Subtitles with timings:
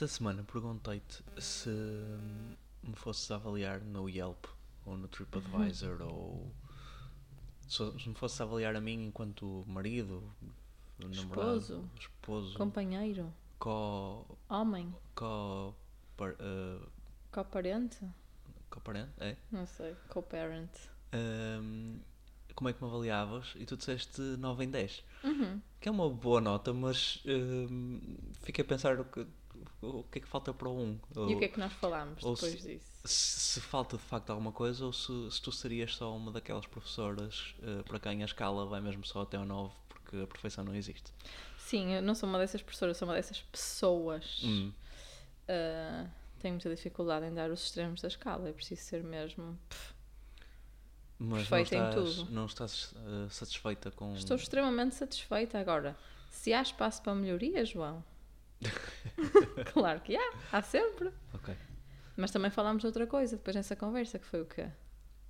[0.00, 1.68] Esta semana perguntei-te se
[2.82, 4.46] me fosses avaliar no Yelp
[4.86, 6.50] ou no TripAdvisor ou
[7.68, 10.22] se me fosses avaliar a mim enquanto marido,
[10.98, 11.90] namorado, Esposo.
[12.00, 13.30] esposo, Companheiro.
[13.58, 14.90] co, Homem.
[15.14, 15.74] co,
[16.16, 16.80] par, uh,
[17.30, 17.98] Co-parente?
[18.70, 19.36] coparente, é?
[19.52, 19.94] Não sei.
[20.08, 20.70] Co-parent.
[21.12, 21.98] Ahm,
[22.54, 23.52] como é que me avaliavas?
[23.54, 25.04] E tu disseste 9 em 10.
[25.24, 25.60] Uhum.
[25.78, 27.98] Que é uma boa nota, mas ahm,
[28.40, 29.26] fiquei a pensar o que,
[29.82, 31.00] o que é que falta para o 1.
[31.28, 32.86] E o que é que nós falámos ou depois se- disso?
[33.04, 36.66] se, se falta de facto alguma coisa ou se, se tu serias só uma daquelas
[36.66, 40.64] professoras eh, para quem a escala vai mesmo só até ao 9 porque a perfeição
[40.64, 41.12] não existe.
[41.58, 44.40] Sim, eu não sou uma dessas professoras, sou uma dessas pessoas.
[44.44, 44.72] Hum.
[45.48, 46.06] Ah,
[46.40, 48.48] tenho muita dificuldade em dar os extremos da escala.
[48.48, 49.58] É preciso ser mesmo.
[49.68, 49.94] pff,
[51.18, 52.30] Mas Perfeita em não estás, tudo.
[52.32, 54.14] não estás eh, satisfeita com.
[54.14, 55.96] Estou extremamente satisfeita agora.
[56.30, 58.02] Se há espaço para melhoria, João.
[59.72, 61.10] claro que há, há sempre.
[61.34, 61.54] Ok.
[62.16, 64.66] Mas também falámos de outra coisa depois nessa conversa, que foi o quê?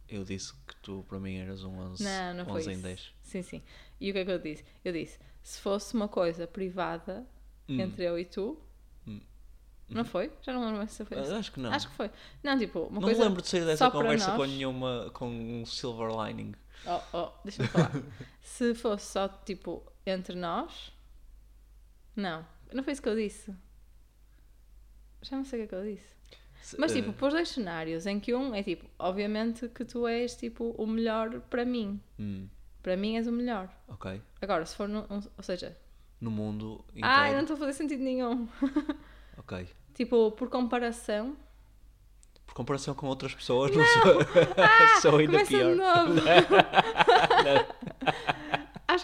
[0.08, 2.82] Eu disse que tu para mim eras um 11, Não, não foi 11 em isso.
[2.82, 3.14] 10.
[3.22, 3.62] Sim, sim.
[4.00, 4.64] E o que é que eu disse?
[4.84, 7.24] Eu disse, se fosse uma coisa privada
[7.68, 7.78] Hum.
[7.80, 8.60] entre eu e tu,
[9.06, 9.20] Hum.
[9.88, 10.32] não foi?
[10.42, 11.32] Já não lembro se foi isso.
[11.32, 11.72] Acho que não.
[11.72, 12.10] Acho que foi.
[12.42, 15.64] Não, tipo, uma não coisa me lembro de sair dessa conversa com nenhuma com um
[15.64, 16.52] silver lining.
[16.86, 17.92] Oh, oh, deixa-me falar.
[18.42, 20.92] Se fosse só tipo entre nós.
[22.16, 23.54] Não, não foi isso que eu disse.
[25.22, 26.14] Já não sei o que é que eu disse.
[26.62, 30.06] Se- Mas eh, tipo, pôs dois cenários em que um é tipo, obviamente que tu
[30.06, 32.00] és tipo o melhor para mim.
[32.18, 32.48] hum,
[32.82, 33.68] Para mim és o melhor.
[33.88, 34.20] ok.
[34.40, 35.00] Agora, se for num.
[35.10, 35.76] um- ou seja,
[36.20, 37.06] No mundo inteiro.
[37.06, 38.48] ai, não estou a fazer sentido nenhum.
[39.38, 39.66] Ok.
[39.94, 41.34] Tipo, por comparação.
[42.46, 44.20] Por comparação com outras pessoas, não, sou,
[45.00, 45.70] sou ainda Começa pior.
[45.70, 46.20] de novo.
[48.06, 48.39] Acho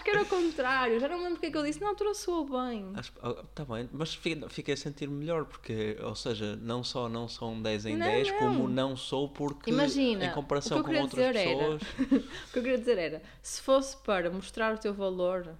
[0.07, 0.99] que era o contrário.
[0.99, 1.81] Já não me lembro o que é que eu disse.
[1.81, 2.93] Na altura soou bem.
[2.97, 7.51] Está bem, mas fi- fiquei a sentir melhor porque, ou seja, não só não sou
[7.51, 8.37] um 10 em Não, 10, não.
[8.39, 11.81] como não sou porque Imagina, em comparação que com outras dizer era- pessoas.
[12.47, 15.55] O que eu queria dizer era: se fosse para mostrar o teu valor,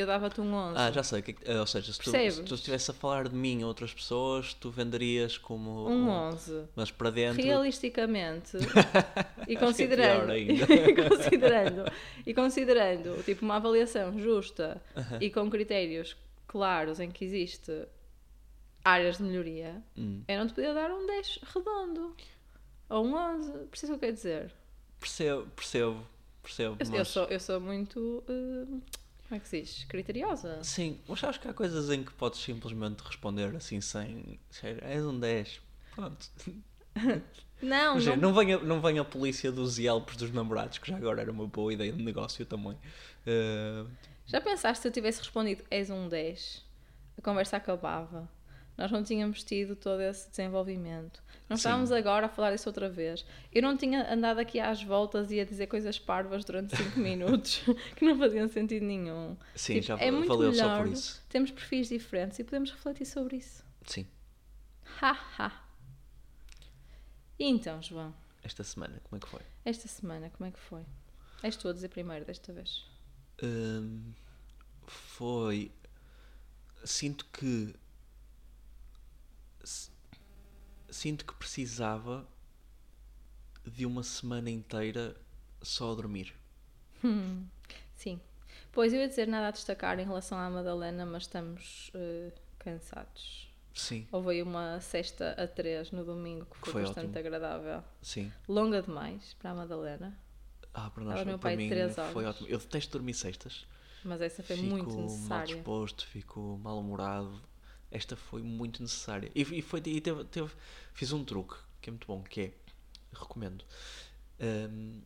[0.00, 0.78] eu dava-te um 11.
[0.78, 3.34] Ah, já sei, que, eh, ou seja, se tu, se tu estivesse a falar de
[3.34, 6.64] mim a outras pessoas, tu venderias como Um 11.
[6.74, 8.56] mas para dentro Realisticamente,
[9.48, 10.52] e é considerando, ainda.
[10.74, 11.92] e considerando,
[12.26, 14.82] e considerando, tipo, uma avaliação justa
[15.20, 16.16] e com critérios
[16.46, 17.86] claros em que existe
[18.84, 22.14] áreas de melhoria, Hum, eu não te podia dar um 10 redondo.
[22.90, 23.50] Ou um 11.
[23.70, 24.52] Preciso o que eu quero dizer.
[25.00, 26.06] percebo, percebo,
[26.42, 26.76] percebo.
[26.80, 28.22] Eu, eu mas- sou, eu sou muito.
[28.28, 28.78] eh,
[29.34, 29.84] como é que se diz?
[29.84, 30.62] Criteriosa.
[30.62, 34.38] Sim, mas acho que há coisas em que podes simplesmente responder assim sem.
[34.62, 35.60] És um 10.
[35.94, 36.30] Pronto.
[37.62, 40.96] Não, Imagina, não não, venha, não venha a polícia dos Yelps dos namorados, que já
[40.96, 42.76] agora era uma boa ideia de negócio também.
[43.26, 43.86] Eh,
[44.26, 46.62] Já pensaste se eu tivesse respondido és um 10?
[47.16, 48.28] A conversa acabava.
[48.76, 51.22] Nós não tínhamos tido todo esse desenvolvimento.
[51.48, 51.60] Não Sim.
[51.60, 53.24] estávamos agora a falar isso outra vez.
[53.52, 57.62] Eu não tinha andado aqui às voltas e a dizer coisas parvas durante 5 minutos
[57.94, 59.36] que não faziam sentido nenhum.
[59.54, 60.82] sim, Tipo, já é muito valeu só melhor.
[60.84, 61.22] por isso.
[61.28, 63.62] Temos perfis diferentes e podemos refletir sobre isso.
[63.86, 64.06] Sim,
[65.00, 65.64] Ha ha.
[67.38, 69.40] E então, João, esta semana, como é que foi?
[69.64, 70.84] esta semana como é que foi?
[71.42, 72.84] És tu a dizer primeiro desta vez.
[73.42, 74.12] Hum,
[74.86, 75.70] foi.
[76.84, 77.74] Sinto que.
[80.90, 82.26] Sinto que precisava
[83.66, 85.16] de uma semana inteira
[85.62, 86.34] só a dormir.
[87.02, 87.46] Hum,
[87.94, 88.20] sim.
[88.70, 93.48] Pois eu ia dizer nada a destacar em relação à Madalena, mas estamos eh, cansados.
[93.74, 97.18] Sim, Houve aí uma sexta a três no domingo que foi, Foi bastante ótimo.
[97.18, 97.82] agradável.
[98.00, 98.32] sim.
[98.48, 100.16] Longa demais para a Madalena,
[100.72, 102.36] Ah, para nós, para aí mim três foi horas.
[102.36, 102.48] ótimo.
[102.48, 103.66] Eu detesto dormir sextas.
[104.04, 105.54] mas essa foi fico muito mal necessária.
[105.56, 107.42] disposto, fico mal-humorado.
[107.94, 109.30] Esta foi muito necessária.
[109.34, 110.52] E, e foi, e teve, teve-
[110.94, 112.52] fiz um truque que é muito bom, que é,
[113.12, 113.64] recomendo,
[114.40, 115.00] hum,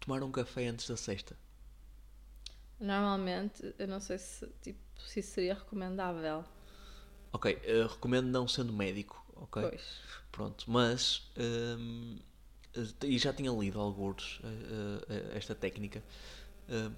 [0.00, 1.36] tomar um café antes da sexta.
[2.80, 6.44] Normalmente, eu não sei se, tipo, se isso seria recomendável.
[7.32, 9.62] Ok, eh, recomendo não sendo médico, ok?
[9.62, 10.00] Pois.
[10.32, 12.18] Pronto, mas hum,
[12.74, 15.04] eh, e já tinha lido alguns eh,
[15.34, 16.02] eh, esta técnica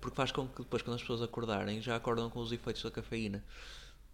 [0.01, 2.91] porque faz com que depois quando as pessoas acordarem já acordam com os efeitos da
[2.91, 3.45] cafeína.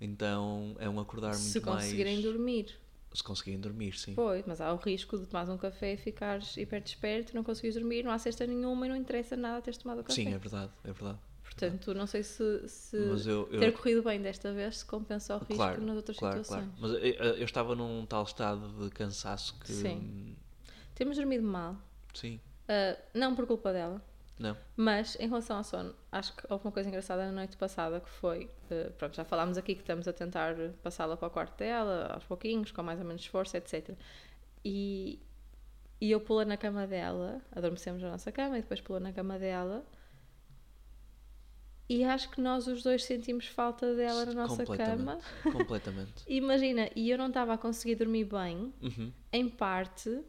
[0.00, 2.78] Então é um acordar muito Se conseguirem mais dormir.
[3.12, 4.14] se conseguirem dormir, sim.
[4.14, 7.75] Pois, mas há o risco de tomar um café e ficares hiper desperto, não conseguires
[7.75, 10.14] dormir, não há cesta nenhuma e não interessa nada teres tomado o café.
[10.14, 11.19] Sim, é verdade, é verdade.
[11.43, 15.38] Portanto, não sei se, se eu- eu- ter corrido bem desta vez se compensa o
[15.38, 16.70] risco Claro, nas outras claro, situações.
[16.76, 16.94] claro.
[16.94, 20.37] Mas eu, eu estava num tal estado de cansaço que Sim.
[20.94, 21.75] Temos dormido mal.
[22.14, 22.38] sim.
[22.69, 24.00] Ah, não por culpa dela.
[24.38, 24.56] Não.
[24.76, 28.08] Mas em relação ao sono, acho que houve uma coisa engraçada na noite passada que
[28.08, 28.49] foi.
[28.70, 32.25] eh, pronto, já falámos aqui que estamos a tentar passá-la para o quarto dela, aos
[32.25, 33.96] pouquinhos, com mais ou menos esforço, etc.
[34.64, 35.19] E,
[36.00, 39.38] e eu pulei na cama dela, adormecemos na nossa cama e depois pulou na cama
[39.38, 39.85] dela.
[41.88, 45.19] E acho que nós os dois sentimos falta dela na nossa cama.
[45.19, 45.25] Completamente.
[45.56, 46.25] Completamente.
[46.29, 49.11] Imagina, e eu não estava a conseguir dormir bem, Uhum.
[49.32, 50.20] em parte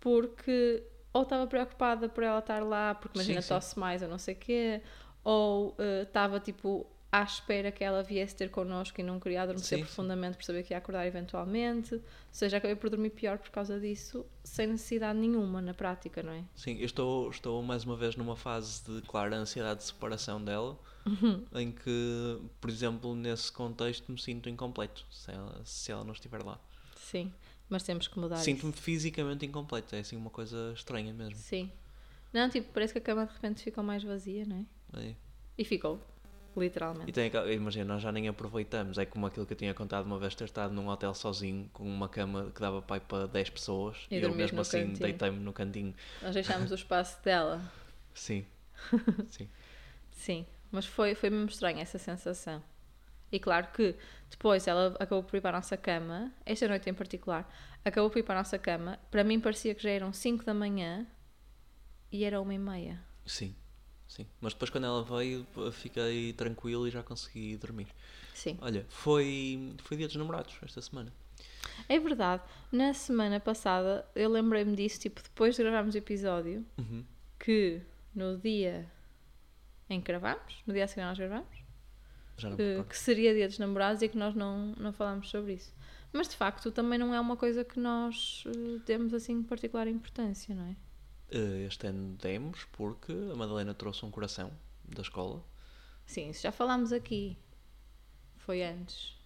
[0.00, 0.82] porque
[1.16, 3.54] ou estava preocupada por ela estar lá, porque imagina Sim, sim.
[3.54, 4.82] tosse mais ou não sei o quê,
[5.24, 9.78] ou eh, estava tipo à espera que ela viesse ter connosco e não queria adormecer
[9.78, 9.84] sim.
[9.84, 11.94] profundamente por saber que ia acordar eventualmente.
[11.94, 16.32] Ou seja, acabei por dormir pior por causa disso, sem necessidade nenhuma na prática, não
[16.32, 16.44] é?
[16.54, 20.78] Sim, eu estou, estou mais uma vez numa fase de clara ansiedade de separação dela,
[21.06, 21.44] Uhum.
[21.54, 26.42] em que, por exemplo, nesse contexto me sinto incompleto se ela, se ela não estiver
[26.42, 26.58] lá.
[26.96, 27.32] Sim,
[27.68, 31.36] mas temos que mudar Sinto-me fisicamente incompleto, é assim uma coisa estranha mesmo.
[31.36, 31.70] Sim.
[32.32, 35.08] Não, tipo, parece que a cama de repente ficou mais vazia, não é?
[35.08, 35.14] É.
[35.56, 36.00] E ficou,
[36.56, 37.12] E literalmente.
[37.12, 40.18] tem aquela, imagina, nós já nem aproveitamos, é como aquilo que eu tinha contado uma
[40.18, 43.96] vez ter estado num hotel sozinho com uma cama que dava pai para 10 pessoas
[44.10, 45.94] E e, eu mesmo assim deitei-me no cantinho.
[46.22, 47.62] Nós deixámos o espaço dela.
[48.14, 48.44] Sim.
[49.28, 49.48] Sim.
[50.10, 52.62] Sim, mas foi, foi mesmo estranho essa sensação.
[53.36, 53.94] E claro que
[54.30, 57.46] depois ela acabou por ir para a nossa cama, esta noite em particular,
[57.84, 58.98] acabou por ir para a nossa cama.
[59.10, 61.06] Para mim parecia que já eram 5 da manhã
[62.10, 62.98] e era uma e meia.
[63.26, 63.54] Sim.
[64.08, 64.26] Sim.
[64.40, 67.88] Mas depois quando ela veio fiquei tranquilo e já consegui dormir.
[68.32, 68.56] Sim.
[68.62, 71.12] Olha, foi, foi dia dos namorados esta semana.
[71.90, 72.42] É verdade,
[72.72, 77.04] na semana passada eu lembrei-me disso, tipo, depois de gravarmos o episódio, Uhum.
[77.38, 77.82] que
[78.14, 78.90] no dia
[79.90, 81.55] em que gravámos, no dia a seguir nós gravámos,
[82.36, 85.74] que, que seria dia dos namorados e que nós não, não falámos sobre isso.
[86.12, 90.54] Mas de facto também não é uma coisa que nós eh, temos assim particular importância,
[90.54, 90.76] não é?
[91.30, 94.52] Eh, Este ano demos porque a Madalena trouxe um coração
[94.84, 95.44] da escola.
[96.04, 97.36] Sim, isso já falámos aqui.
[98.36, 99.16] Foi antes.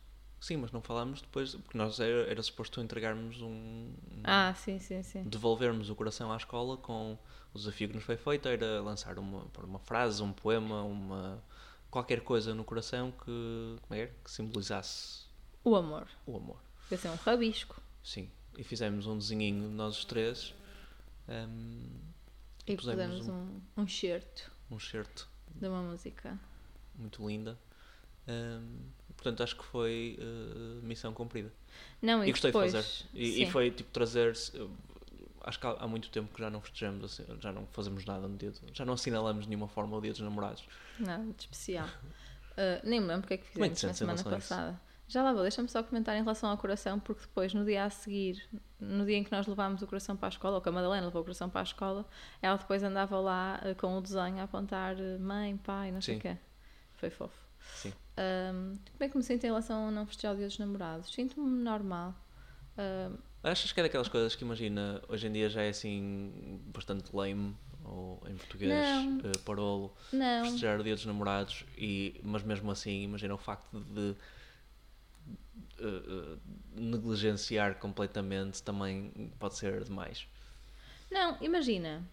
[0.40, 3.92] Sim, mas não falámos depois, porque nós era, era suposto entregarmos um.
[4.24, 5.22] Ah, sim, sim, sim.
[5.24, 7.18] devolvermos o coração à escola com
[7.52, 11.44] o desafio que nos foi feito era lançar uma, uma frase, um poema, uma
[11.90, 14.14] qualquer coisa no coração que, é que era?
[14.24, 15.24] que simbolizasse
[15.64, 16.06] O amor.
[16.26, 16.58] o amor.
[16.88, 17.80] Vai ser um rabisco.
[18.02, 18.30] Sim.
[18.56, 20.54] E fizemos um desenhinho nós os três,
[21.28, 21.86] um,
[22.66, 26.38] E Pusemos um, um certo um certo de uma música.
[26.94, 27.58] muito linda.
[28.28, 28.78] Um,
[29.16, 31.52] portanto, acho que foi uh, missão cumprida.
[32.00, 33.06] Não, e, E gostei depois, de fazer.
[33.14, 34.36] E, e foi tipo trazer.
[35.42, 38.28] Acho que há, há muito tempo que já não festejamos, assim, já não fazemos nada
[38.28, 38.52] no dia.
[38.72, 40.66] já não assinalamos de nenhuma forma o dia dos namorados.
[40.98, 41.86] Nada de especial.
[41.86, 44.80] Uh, nem me lembro o que é que fizemos na semana passada.
[45.10, 47.90] Já lá vou, deixa-me só comentar em relação ao coração, porque depois, no dia a
[47.90, 48.48] seguir,
[48.78, 51.06] no dia em que nós levámos o coração para a escola, ou que a Madalena
[51.06, 52.06] levou o coração para a escola,
[52.40, 56.16] ela depois andava lá uh, com o desenho a apontar uh, mãe, pai, não sei
[56.16, 56.36] o quê.
[56.94, 57.34] Foi fofo.
[57.74, 57.92] Sim.
[58.16, 61.12] Um, como é que me sinto em relação ao não festejar o dia dos namorados?
[61.12, 62.14] Sinto-me normal.
[62.78, 67.14] Um, Achas que é daquelas coisas que imagina, hoje em dia já é assim bastante
[67.16, 68.86] lame, ou em português,
[69.24, 73.80] eh, parolo, não, festejar o dia dos namorados, e, mas mesmo assim, imagina o facto
[73.80, 74.14] de
[75.78, 76.38] eh, eh,
[76.74, 80.26] negligenciar completamente também pode ser demais.
[81.10, 82.06] Não, imagina.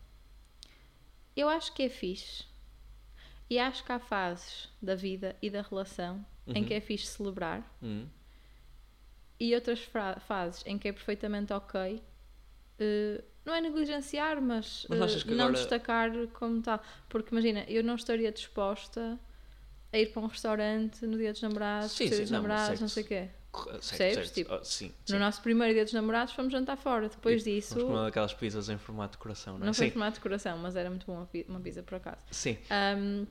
[1.36, 2.46] Eu acho que é fixe.
[3.50, 6.68] E acho que há fases da vida e da relação em Uhum.
[6.68, 8.08] que é fixe celebrar Hum,
[9.40, 9.80] e outras
[10.28, 12.02] fases em que é perfeitamente ok.
[12.80, 16.82] eh, não é negligenciar, mas, Mas eh, não agora- destacar como tal.
[17.10, 19.18] Porque imagina, eu não estaria disposta
[19.94, 22.82] a ir para um restaurante no dia dos namorados, Sim, sim, dos não, namorados, certo.
[22.82, 23.30] não sei o quê.
[23.72, 24.32] Percebes?
[24.32, 25.18] Tipo, Ah, sim, No sim.
[25.18, 27.08] nosso primeiro dia dos namorados fomos jantar fora.
[27.10, 29.66] Depois E disso, Vamos comer aquelas pizzas em formato de coração, não é?
[29.68, 32.18] não foi sim, formato de coração, mas era muito bom uma pizza por acaso.
[32.30, 32.58] sim.
[33.00, 33.26] Um,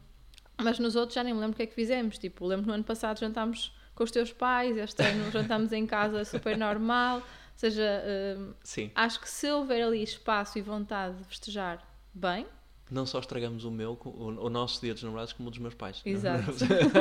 [0.60, 2.16] mas nos outros já nem me lembro o que é que fizemos.
[2.18, 6.24] Tipo, lembro no ano passado jantámos com os teus pais, este ano jantámos em casa
[6.24, 7.16] super normal.
[7.16, 8.04] Ou seja,
[8.38, 8.92] um, sim.
[8.94, 12.46] acho que se houver ali espaço e vontade de festejar bem,
[12.90, 15.74] Não só estragamos o meu, o, o nosso dia dos namorados, como o dos meus
[15.74, 16.02] pais.
[16.04, 16.10] é?
[16.10, 16.52] exato.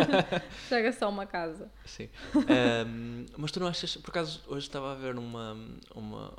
[0.69, 1.69] Chega só uma casa.
[1.85, 2.09] Sim.
[2.33, 3.97] Ahm, mas tu não achas.
[3.97, 5.57] Por acaso, hoje estava a ver uma.
[5.93, 6.33] uma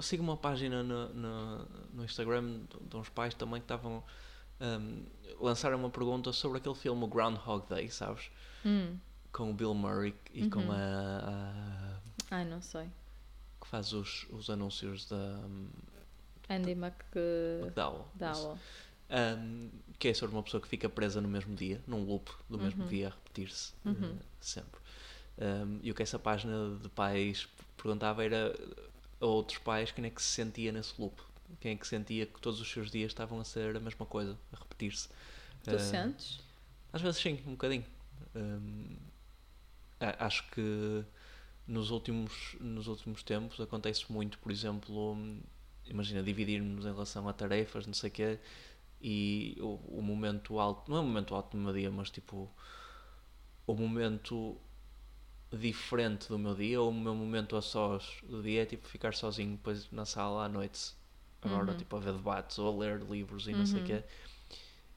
[0.00, 4.02] sigo uma página no, no, no Instagram de, uns pais também que estavam.
[4.60, 5.02] ahm,
[5.40, 8.30] lançaram uma pergunta sobre aquele filme Groundhog Day, sabes?
[8.64, 8.96] Hum.
[9.36, 10.70] Com o Bill Murray e com Uhum.
[10.72, 12.00] a, a-
[12.30, 12.88] Ai, não sei.
[13.60, 15.68] que faz os, os anúncios da um,
[16.48, 18.06] Andy McDowell.
[18.14, 18.58] McDowell.
[19.10, 22.58] Ahm, que é sobre uma pessoa que fica presa no mesmo dia, num loop do
[22.58, 22.88] mesmo Uhum.
[22.88, 24.16] dia a repetir-se Uhum.
[24.18, 24.80] eh, sempre.
[25.38, 28.58] Ahm, e o que essa página de pais perguntava era
[29.20, 31.20] a outros pais quem é que se sentia nesse loop.
[31.60, 34.36] quem é que sentia que todos os seus dias estavam a ser a mesma coisa,
[34.52, 35.08] a repetir-se.
[35.62, 36.40] Tu Ah, sentes?
[36.92, 37.84] Às vezes sim, um bocadinho.
[38.34, 39.06] A-
[40.00, 41.04] acho que
[41.66, 45.16] nos últimos, nos últimos tempos acontece muito, por exemplo,
[45.86, 48.38] imagina, dividirmos em relação a tarefas, não sei o quê,
[49.00, 52.50] e o, o momento alto, não é o momento alto do meu dia, mas tipo,
[53.66, 54.56] o momento
[55.52, 59.14] diferente do meu dia, ou o meu momento a sós do dia é tipo ficar
[59.14, 60.94] sozinho depois na sala à noite,
[61.42, 61.74] agora Uhum.
[61.74, 63.86] tipo a ver debates ou a ler livros e não sei o Uhum.
[63.86, 64.04] quê,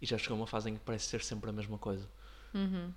[0.02, 2.10] e já chegou uma fase em que parece ser sempre a mesma coisa.
[2.54, 2.94] Uhum.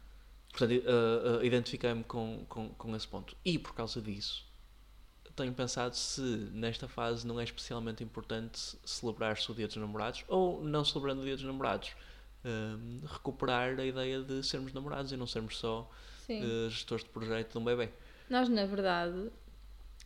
[0.52, 3.34] Portanto, uh, uh, identifiquei-me com, com, com esse ponto.
[3.44, 4.46] E por causa disso,
[5.34, 6.20] tenho pensado se
[6.52, 11.24] nesta fase não é especialmente importante celebrar-se o Dia dos Namorados ou não celebrando o
[11.24, 11.92] Dia dos Namorados.
[12.44, 15.88] um, recuperar a ideia de sermos namorados e não sermos só
[16.28, 17.88] uh, gestores de projeto de um bebê.
[18.28, 19.30] Nós, na verdade,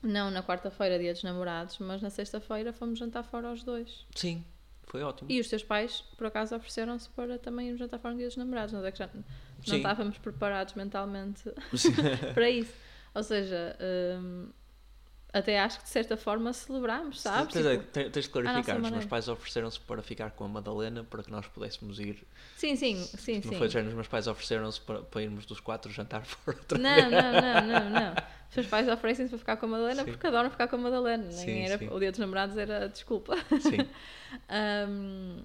[0.02, 4.06] não na quarta-feira, dia dos namorados, mas na sexta-feira fomos jantar fora aos dois.
[4.14, 4.44] Sim,
[4.87, 5.31] foi ótimo.
[5.31, 8.37] E os teus pais, por acaso, ofereceram-se para também irmos jantar fora no dia dos
[8.37, 8.73] namorados.
[8.73, 9.25] Nós é que já não
[9.62, 9.76] Sim.
[9.76, 11.50] estávamos preparados mentalmente
[12.35, 12.73] para isso.
[13.14, 13.76] Ou seja,
[14.21, 14.49] hum,
[15.38, 17.52] até acho que de certa forma celebramos, sabes?
[17.52, 20.49] Tens, é, Tipo, te- tens de clarificar, os meus pais ofereceram-se para ficar com a
[20.49, 22.26] Madalena para que nós pudéssemos ir.
[22.57, 23.59] sim, sim, sim, Não sim.
[23.59, 26.95] foi género, os meus pais ofereceram-se para, para irmos dos quatro jantar fora outra Não,
[26.95, 27.11] vez.
[27.11, 28.12] não, não, não, não.
[28.49, 30.11] Os seus pais oferecem-se para ficar com a Madalena Sim.
[30.12, 31.25] porque adoram ficar com a Madalena.
[31.25, 31.88] Nem Sim, era, sim.
[31.88, 33.35] O dia dos namorados era desculpa.
[33.61, 33.87] Sim.
[34.88, 35.40] Hum,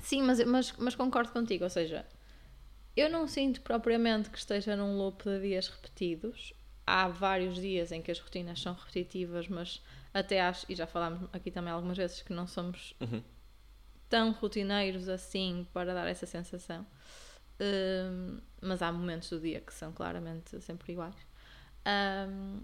[0.00, 1.64] sim, mas, mas, mas concordo contigo.
[1.64, 2.06] Ou seja,
[2.96, 6.52] eu não sinto propriamente que esteja num loop de dias repetidos.
[6.86, 11.28] Há vários dias em que as rotinas são repetitivas, mas até acho, e já falámos
[11.32, 13.22] aqui também algumas vezes, que não somos Uhum.
[14.08, 16.86] tão rotineiros assim para dar essa sensação.
[17.60, 21.14] Hum, mas há momentos do dia que são claramente sempre iguais.
[21.86, 22.60] Hum,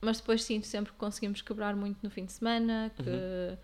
[0.00, 3.58] mas depois sinto sempre que conseguimos quebrar muito no fim de semana, que,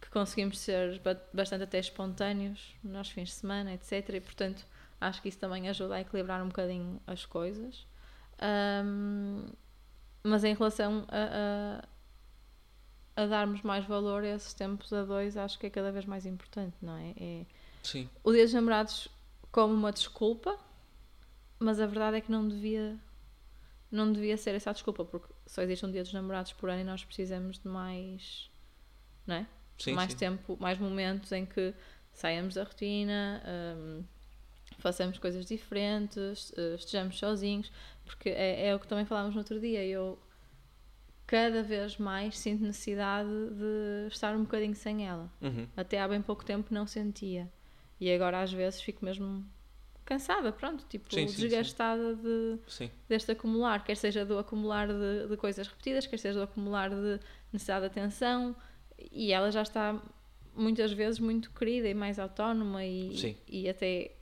[0.00, 4.16] que conseguimos ser ba- bastante até espontâneos nos fins de semana, etc.
[4.16, 4.64] E portanto
[5.00, 7.86] acho que isso também ajuda a equilibrar um bocadinho as coisas.
[8.42, 9.46] Hum,
[10.22, 11.82] mas em relação a,
[13.16, 16.04] a, a darmos mais valor a esses tempos a dois, acho que é cada vez
[16.04, 17.14] mais importante, não é?
[17.16, 17.46] é
[17.82, 18.08] Sim.
[18.24, 19.08] o Dia dos Namorados
[19.52, 20.58] como uma desculpa,
[21.58, 22.98] mas a verdade é que não devia
[23.90, 26.80] não devia ser essa a desculpa, porque só existe um Dia dos Namorados por ano
[26.80, 28.50] e nós precisamos de mais,
[29.26, 29.46] não é?
[29.78, 30.18] Sim, mais sim.
[30.18, 31.72] tempo, mais momentos em que
[32.12, 34.04] saiamos da rotina, hum,
[34.78, 37.70] façamos coisas diferentes, eh, estejamos sozinhos,
[38.06, 39.84] porque é, é o que também falámos no outro dia.
[39.84, 40.18] Eu
[41.26, 45.30] cada vez mais sinto necessidade de estar um bocadinho sem ela.
[45.42, 45.66] Uhum.
[45.76, 47.50] Até há bem pouco tempo não sentia.
[48.00, 49.44] E agora às vezes fico mesmo
[50.04, 51.42] cansada, pronto, tipo Sim, sim, sim.
[51.42, 52.88] desgastada de, Sim.
[53.08, 57.18] deste acumular, quer seja do acumular de, de coisas repetidas, quer seja do acumular de
[57.52, 58.54] necessidade de atenção,
[59.10, 60.00] e ela já está
[60.54, 64.15] muitas vezes muito querida e mais autónoma e, e até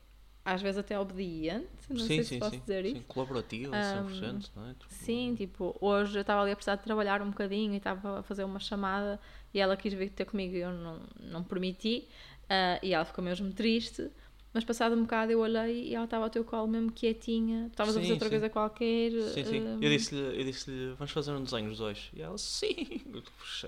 [0.45, 2.61] às vezes até obediente, não sim, sei sim, se posso sim.
[2.61, 2.97] dizer sim.
[2.99, 3.07] isso.
[3.07, 4.75] Colaborativa, 100%, não é?
[4.75, 8.21] Tipo, Sim, tipo, hoje eu estava ali a precisar de trabalhar um bocadinho e estava
[8.21, 9.19] a fazer uma chamada
[9.55, 12.07] e ela quis vir ter comigo e eu não, não permiti
[12.49, 14.11] ah, e ela ficou mesmo triste.
[14.53, 17.97] Mas passado um bocado eu olhei e ela estava ao teu colo mesmo quietinha, estavas
[17.97, 18.35] a fazer Sim, outra sim.
[18.35, 19.11] coisa qualquer.
[19.11, 19.79] Sim, sim.
[19.81, 22.09] Eu disse-lhe, eu disse-lhe, vamos fazer um desenho os dois.
[22.15, 23.03] E ela, sim.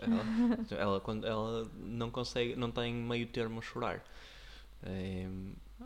[0.01, 0.25] Ela,
[0.79, 4.05] ela, quando, ela não consegue, não tem meio termo a chorar.
[4.85, 5.27] É,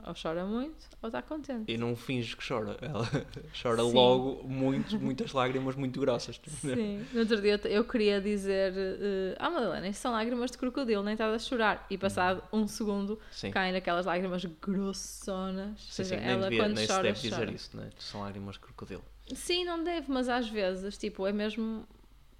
[0.06, 1.70] Ou chora muito ou está contente.
[1.70, 2.76] e não finge que chora.
[2.80, 3.04] Ela
[3.60, 3.92] chora Sim.
[3.92, 6.40] logo muito, muitas lágrimas muito grossas.
[6.46, 7.04] Sim.
[7.12, 11.14] No outro dia eu queria dizer: eh, Ah, Madalena, isto são lágrimas de crocodilo, nem
[11.14, 11.86] estás a chorar.
[11.90, 13.50] E passado um segundo Sim.
[13.50, 15.80] caem naquelas lágrimas grossonas.
[15.80, 17.50] Sim, seja, sim, ela devia, quando nem se chora, deve dizer chora.
[17.52, 17.90] isso, né?
[17.98, 19.04] São lágrimas de crocodilo.
[19.34, 21.84] Sim, não deve, mas às vezes, tipo, é mesmo.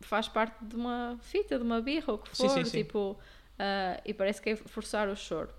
[0.00, 2.78] faz parte de uma fita, de uma birra, ou o que for, sim, sim.
[2.84, 3.18] tipo.
[3.58, 5.50] ah, e parece que é forçar o choro.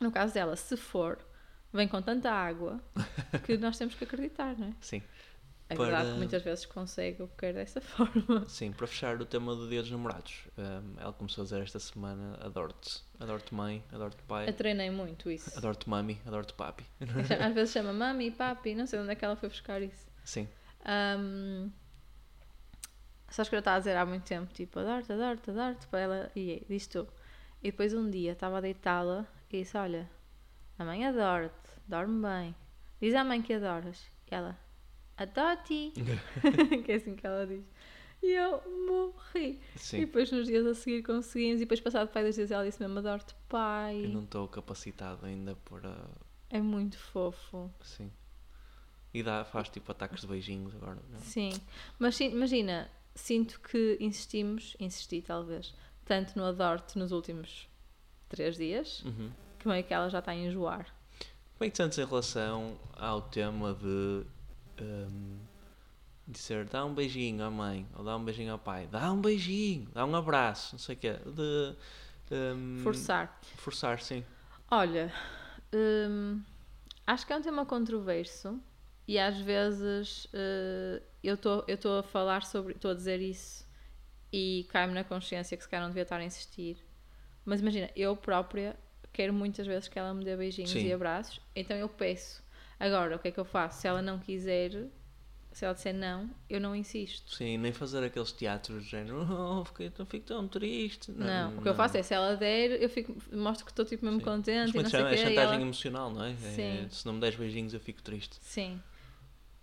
[0.00, 1.18] No caso dela, se for,
[1.72, 2.80] vem com tanta água
[3.44, 4.72] que nós temos que acreditar, não é?
[4.80, 5.02] Sim.
[5.68, 8.48] É Para- verdade que muitas vezes consegue o que quer dessa forma.
[8.48, 11.78] Sim, para fechar o tema do Dia dos Namorados, hum, ela começou a dizer esta
[11.78, 13.02] semana: adoro-te.
[13.20, 15.56] Adoro-te, mãe, adoro-te, pai, Eu treinei muito isso.
[15.56, 16.84] adoro-te, mami, adoro-te, papi.
[17.46, 20.08] Às vezes chama mami e papi, não sei onde é que ela foi buscar isso.
[20.24, 20.48] Sim,
[20.84, 21.70] Ahm,
[23.30, 26.32] Só que eu estava a dizer há muito tempo, tipo, adoro-te, adoro-te, adoro-te, para ela,
[26.34, 27.06] e diz tu.
[27.62, 30.08] E depois um dia estava a deitá-la e disse, olha,
[30.78, 32.54] a mãe adora-te, dorme bem.
[33.00, 34.00] Diz à mãe que adoras.
[34.30, 34.58] E ela,
[35.16, 35.92] adoro-te,
[36.84, 37.64] que é assim que ela diz.
[38.22, 39.60] E eu morri.
[39.74, 40.00] E sim.
[40.00, 42.98] depois nos dias a seguir conseguimos, e depois passado pai dois dias ela disse mesmo,
[42.98, 44.04] adoro-te, pai.
[44.04, 45.96] Eu não estou capacitado ainda para.
[46.50, 47.70] É muito fofo.
[47.82, 48.10] Sim.
[49.12, 51.00] E dá, faz tipo ataques de beijinhos agora.
[51.10, 51.18] Não?
[51.20, 51.50] Sim,
[51.98, 57.69] mas imagina, sinto que insistimos, insisti talvez, tanto no Adoro-te nos últimos
[58.30, 59.30] três dias, Uhum.
[59.58, 60.86] que meio que ela já está a enjoar.
[61.58, 64.24] Como é que te sentes em relação ao tema de
[64.80, 65.38] hum,
[66.26, 69.86] dizer dá um beijinho à mãe ou dá um beijinho ao pai, dá um beijinho,
[69.92, 71.74] dá um abraço, não sei o quê, de
[72.34, 73.38] hum, Forçar.
[73.56, 74.24] forçar, sim.
[74.70, 75.12] Olha,
[75.74, 76.40] hum,
[77.06, 78.58] acho que é um tema controverso
[79.06, 83.66] e às vezes eh, eu estou a falar sobre, estou a dizer isso
[84.32, 86.78] e cai-me na consciência que se calhar não devia estar a insistir.
[87.44, 88.76] Mas imagina, eu própria
[89.12, 90.86] quero muitas vezes que ela me dê beijinhos Sim.
[90.86, 92.42] e abraços, então eu peço.
[92.78, 93.80] Agora, o que é que eu faço?
[93.80, 94.86] Se ela não quiser,
[95.52, 97.34] se ela disser não, eu não insisto.
[97.34, 101.10] Sim, nem fazer aqueles teatros de género, oh, fiquei, fico tão triste.
[101.12, 104.04] Não, o que eu faço é se ela der, eu fico, mostro que estou tipo
[104.04, 104.24] mesmo Sim.
[104.24, 105.10] contente Mas e não é sei chama?
[105.10, 106.30] É chantagem ela- emocional, não é?
[106.30, 106.88] É, Sim.
[106.90, 108.38] Se não me des beijinhos eu fico triste.
[108.40, 108.80] Sim.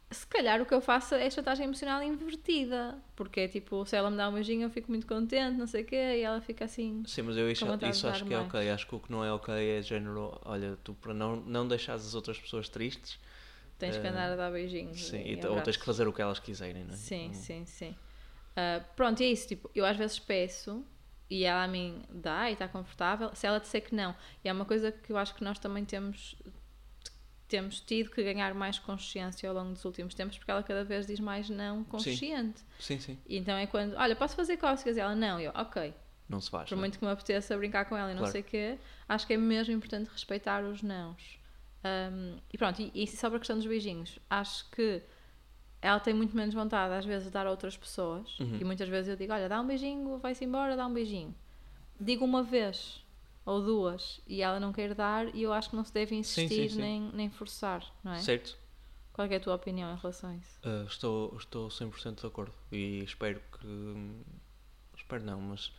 [0.09, 2.97] Se calhar o que eu faço é chantagem emocional invertida.
[3.15, 5.83] Porque é tipo, se ela me dá um beijinho eu fico muito contente, não sei
[5.83, 7.03] o quê, e ela fica assim.
[7.05, 8.69] Sim, mas eu isso, isso acho que é ok.
[8.69, 12.05] Acho que o que não é ok é género, olha, tu para não, não deixares
[12.05, 13.19] as outras pessoas tristes,
[13.77, 14.99] Tens que Eh, andar a dar beijinhos.
[14.99, 16.97] sim, e e, ou tens que fazer o que elas quiserem, não é?
[16.97, 17.95] Sim, Não- sim, sim.
[18.55, 19.47] Ah, pronto, e é isso.
[19.47, 20.83] Tipo, eu às vezes peço
[21.29, 23.29] e ela a mim dá e está confortável.
[23.35, 25.85] Se ela disser que não, e é uma coisa que eu acho que nós também
[25.85, 26.35] temos
[27.47, 31.07] temos tido que ganhar mais consciência ao longo dos últimos tempos porque ela cada vez
[31.07, 32.61] diz mais não consciente.
[32.79, 33.17] Sim, sim.
[33.27, 34.97] E então é quando, olha, posso fazer cócegas?
[34.97, 35.39] E ela, não.
[35.39, 35.93] E eu, ok.
[36.27, 36.67] Não se faz.
[36.67, 36.83] Por não é?
[36.83, 38.31] muito que me apeteça brincar com ela e não Claro.
[38.33, 38.77] sei o quê,
[39.07, 41.39] acho que é mesmo importante respeitar os nãos.
[41.85, 45.01] Um, e pronto, e, e sobre a questão dos beijinhos, acho que
[45.81, 48.57] ela tem muito menos vontade às vezes de dar a outras pessoas Uhum.
[48.59, 51.33] e muitas vezes eu digo, olha, dá um beijinho, vai-se embora, dá um beijinho.
[51.99, 53.05] Digo uma vez
[53.47, 56.69] ou duas e ela não quer dar e eu acho que não se deve insistir
[56.69, 56.81] sim.
[56.81, 58.19] Nem, nem forçar, não é?
[58.19, 58.57] Certo?
[59.13, 60.59] Qual é, é a tua opinião em relação a isso?
[60.65, 62.53] Uh, estou, estou 100% de acordo.
[62.71, 64.21] E espero que.
[64.97, 65.71] Espero não, mas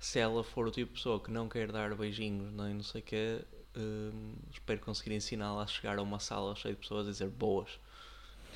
[0.00, 3.00] se ela for o tipo de pessoa que não quer dar beijinhos nem não sei
[3.00, 3.44] o quê,
[3.76, 7.78] hum, espero conseguir ensiná-la a chegar a uma sala cheia de pessoas a dizer boas.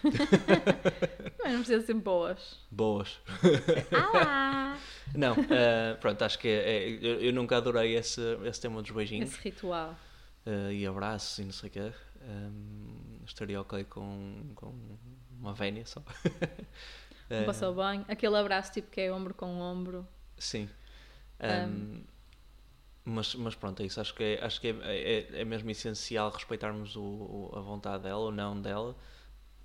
[1.42, 2.58] Mas não precisa ser boas.
[2.70, 3.18] Boas.
[3.92, 4.76] Ah!
[5.14, 6.52] Não, uh, pronto, acho que é,
[6.84, 9.96] é- eu, eu nunca adorei esse, esse tema dos beijinhos Esse ritual.
[10.46, 11.92] uh, e abraços e não sei o quê.
[12.22, 14.72] Um, estaria ok com, com
[15.38, 16.00] uma vénia só.
[17.32, 18.04] Um passou bem.
[18.08, 20.06] Aquele abraço tipo que é ombro com ombro.
[20.36, 20.68] Sim.
[21.40, 22.02] Um,
[23.04, 24.00] mas, mas pronto, é isso.
[24.00, 28.02] Acho que é, acho que é, é, é mesmo essencial respeitarmos o, o- a vontade
[28.02, 28.96] dela ou não dela,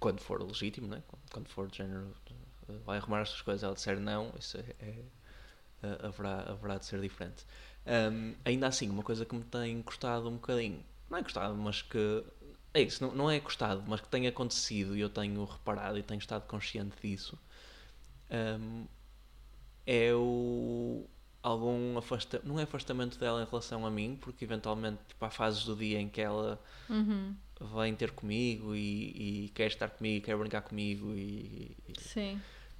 [0.05, 1.01] quando for legítimo, né?
[1.31, 2.13] quando for de género,
[2.85, 5.03] vai arrumar estas coisas, ela disser não, isso é, é-
[5.81, 7.43] uh, haverá, haverá de ser diferente.
[7.87, 11.81] Um, ainda assim, uma coisa que me tem custado um bocadinho, não é custado, mas
[11.81, 12.23] que
[12.71, 16.03] é isso, não, não é custado, mas que tem acontecido e eu tenho reparado e
[16.03, 17.35] tenho estado consciente disso.
[18.59, 18.85] um,
[19.87, 21.09] é o
[21.41, 25.65] algum afastamento, não é afastamento dela em relação a mim, porque eventualmente tipo, há fases
[25.65, 27.35] do dia em que ela Uhum.
[27.59, 32.39] Vem ter comigo e, e quer estar comigo, quer brincar comigo, e, e- Sim.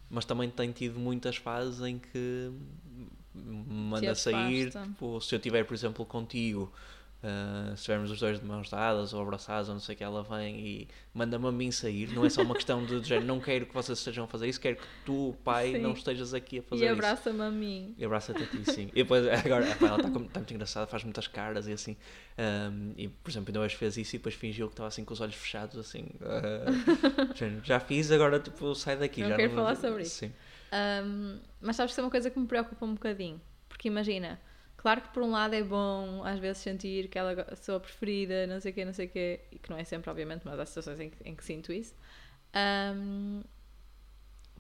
[0.10, 2.52] mas também tem tido muitas fases em que
[3.34, 6.72] me manda sair, tipo, se eu estiver, por exemplo, contigo,
[7.28, 10.04] ah, se estivermos os dois de mãos dadas ou abraçados ou não sei o que,
[10.04, 13.26] ela vem e manda-me a mim sair, não é só uma questão de, de género,
[13.26, 15.80] não quero que vocês estejam a fazer isso, quero que tu, pai, Sim.
[15.80, 16.94] não estejas aqui a fazer E isso.
[16.94, 17.96] abraça-me a mim.
[17.98, 18.90] E abraça-te a ti, sim.
[18.94, 20.10] E depois, agora, epá, ela está
[20.40, 21.98] muito engraçada, faz muitas caras e assim.
[22.38, 25.14] Ahm, e, por exemplo, ainda hoje fez isso e depois fingiu que estava assim com
[25.14, 26.06] os olhos fechados, assim.
[26.22, 29.22] ah, género, já fiz, agora tipo, sai daqui.
[29.22, 30.16] Não já quero falar sobre isso.
[30.20, 30.32] Sim.
[31.04, 33.42] Um, mas sabes que isso é uma coisa que me preocupa um bocadinho.
[33.70, 34.40] Porque imagina,
[34.86, 37.80] claro que por um lado é bom às vezes sentir que ela é a sua
[37.80, 40.44] preferida, não sei o quê, não sei o quê, e que não é sempre, obviamente,
[40.46, 41.96] mas há situações em que, em que sinto isso.
[42.96, 43.42] Um,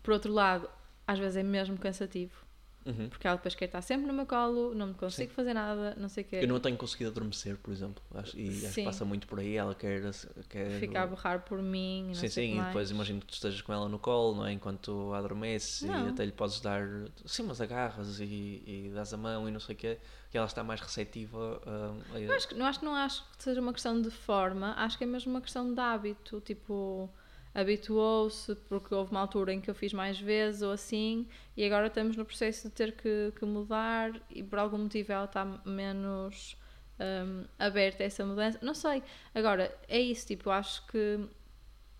[0.01, 0.67] por outro lado,
[1.05, 2.43] às vezes é mesmo cansativo.
[2.85, 3.09] Uhum.
[3.09, 6.07] Porque ela depois quer estar sempre no meu colo, não me consigo fazer nada, não
[6.07, 6.35] sei o quê.
[6.43, 8.03] Eu não tenho conseguido adormecer, por exemplo.
[8.13, 8.85] Acho, e acho que Sim.
[8.85, 9.55] passa muito por aí.
[9.55, 10.01] Ela quer.
[10.47, 13.59] quer Fica a berrar por mim, Sim, sim, que e depois imagino que tu estejas
[13.61, 14.51] com ela no colo, não é?
[14.51, 16.05] Enquanto adormece Não.
[16.05, 16.81] e até lhe podes dar.
[17.25, 18.23] Sim, mas agarras e,
[18.67, 19.97] e dás a mão e não sei o quê.
[20.31, 22.15] E ela está mais receptiva a.
[22.17, 24.73] a- Não acho, que- não acho que não acho que seja uma questão de forma,
[24.77, 27.09] acho que é mesmo uma questão de hábito, tipo,
[27.55, 31.87] habituou-se porque houve uma altura em que eu fiz mais vezes ou assim e agora
[31.87, 36.57] estamos no processo de ter que, que mudar e por algum motivo ela está menos
[36.99, 38.59] hum, aberta a essa mudança.
[38.61, 39.03] Não sei.
[39.33, 41.27] Agora, é isso, tipo, eu acho que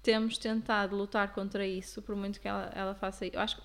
[0.04, 3.36] temos tentado lutar contra isso, por muito que ela, ela faça isso.
[3.36, 3.62] Eu acho,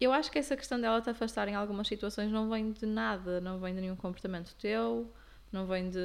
[0.00, 3.40] eu acho que essa questão dela te afastar em algumas situações não vem de nada,
[3.40, 5.12] não vem de nenhum comportamento teu,
[5.52, 5.98] não vem de,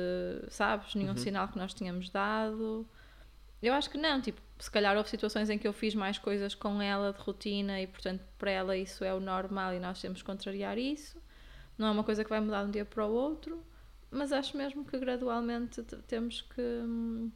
[0.49, 1.17] sabes, nenhum Uhum.
[1.17, 2.87] sinal que nós tínhamos dado.
[3.61, 6.55] Eu acho que não, tipo, se calhar houve situações em que eu fiz mais coisas
[6.55, 10.21] com ela de rotina e, portanto, para ela isso é o normal e nós temos
[10.21, 11.21] que contrariar isso.
[11.77, 13.63] Não é uma coisa que vai mudar de um dia para o outro,
[14.09, 17.31] mas acho mesmo que gradualmente temos que, hum,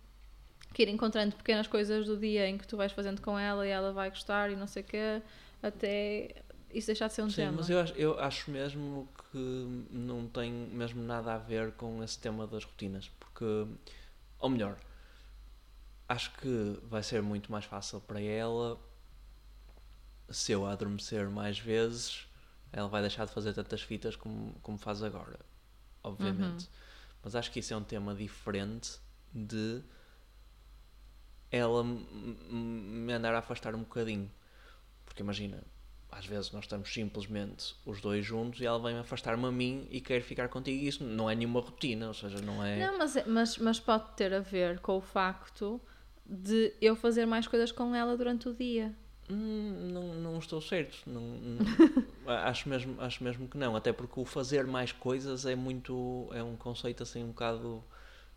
[0.74, 3.70] que ir encontrando pequenas coisas do dia em que tu vais fazendo com ela e
[3.70, 5.22] ela vai gostar e não sei o quê,
[5.62, 7.58] até isso deixar de ser um Sim, tema.
[7.58, 12.18] mas eu acho, eu acho mesmo que não tem mesmo nada a ver com esse
[12.18, 13.46] tema das rotinas, porque,
[14.40, 14.78] ou melhor,
[16.12, 18.78] acho que vai ser muito mais fácil para ela
[20.30, 22.28] se eu adormecer mais vezes,
[22.72, 25.40] ela vai deixar de fazer tantas fitas como, como faz agora,
[26.04, 26.70] obviamente.
[27.24, 28.98] Mas acho que isso é um tema diferente
[29.34, 29.82] de
[31.52, 34.32] ela me andar a afastar um bocadinho.
[35.06, 35.62] Porque imagina,
[36.10, 40.00] às vezes nós estamos simplesmente os dois juntos e ela vem afastar-me a mim e
[40.00, 40.82] quer ficar contigo.
[40.84, 42.78] E isso não é nenhuma rotina, ou seja, não é.
[42.78, 45.80] Não, mas, é- mas, mas pode ter a ver com o facto
[46.32, 48.94] de eu fazer mais coisas com ela durante o dia.
[49.30, 50.98] Hum, não, não estou certo.
[51.06, 51.66] Não, não-
[52.46, 53.76] acho, mesmo, acho mesmo que não.
[53.76, 56.28] Até porque o fazer mais coisas é muito.
[56.32, 57.84] é um conceito assim um bocado.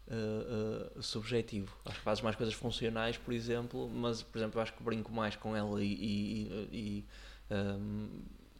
[0.08, 1.74] uh, uh, subjetivo.
[1.84, 5.36] Acho que fazes mais coisas funcionais, por exemplo, mas, por exemplo, acho que brinco mais
[5.36, 5.86] com ela e.
[5.94, 7.04] e- e,
[7.50, 8.08] um,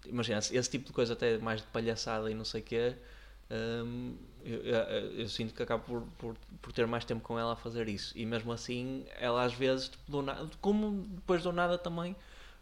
[0.07, 2.95] imagina, esse esse tipo de coisa, até mais de palhaçada e não sei o quê.
[3.51, 7.53] um, eu, eu- eu sinto que acabo por, por, por ter mais tempo com ela
[7.55, 11.53] a fazer isso e mesmo assim ela às vezes tipo, do nada, como depois do
[11.53, 12.15] nada também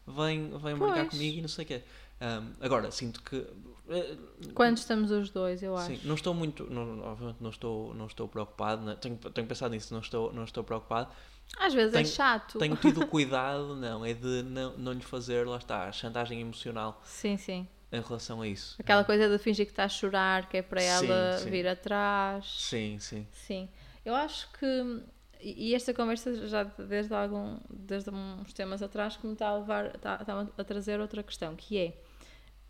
[0.06, 1.82] vem, vem brincar comigo e não sei o quê
[2.22, 3.44] Um, agora sinto que
[3.88, 4.16] eh,
[4.54, 5.96] Quando estamos os dois, eu acho.
[5.96, 8.94] Sim, não estou muito, não, obviamente não estou, não estou preocupado, né?
[8.94, 11.10] tenho, tenho pensado nisso, não estou, não estou preocupado.
[11.58, 12.58] Às vezes é Tenho- chato.
[12.60, 17.36] Tenho tido cuidado, não, é de não, não lhe fazer, lá está, chantagem emocional Sim,
[17.36, 17.66] sim.
[17.92, 18.74] Em relação a isso.
[18.80, 21.50] Aquela coisa de fingir que está a chorar, que é para Sim, ela sim.
[21.50, 22.46] vir atrás.
[22.46, 23.26] Sim, sim.
[23.30, 23.68] Sim.
[24.04, 25.02] Eu acho que.
[25.40, 29.86] E esta conversa já desde, algum, desde uns temas atrás que me está a levar,
[29.86, 32.00] está, está a trazer outra questão, que é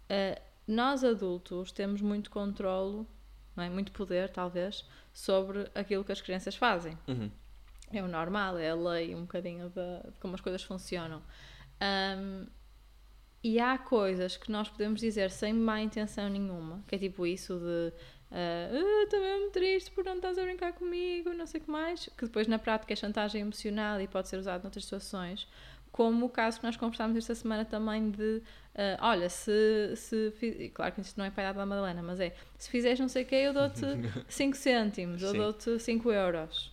[0.08, 3.06] eh, nós adultos temos muito controlo,
[3.54, 3.68] não é?
[3.68, 6.98] muito poder talvez, sobre aquilo que as crianças fazem.
[7.06, 7.30] Uhum.
[7.92, 11.22] É o normal, é a lei um bocadinho de, de como as coisas funcionam.
[11.78, 12.46] Ahm,
[13.42, 17.58] e há coisas que nós podemos dizer sem má intenção nenhuma, que é tipo isso
[17.58, 17.92] de
[18.30, 21.70] ah, "Ah, estou mesmo triste por não estás a brincar comigo, não sei o que
[21.70, 25.46] mais, que depois na prática é chantagem emocional e pode ser usado noutras situações,
[25.90, 28.40] como o caso que nós conversámos esta semana também de
[28.74, 32.34] ah, olha, se, se claro que isto não é para a da Madalena, mas é
[32.56, 33.82] se fizeres não sei o que, eu dou-te
[34.28, 36.72] 5 cêntimos, eu dou-te 5 euros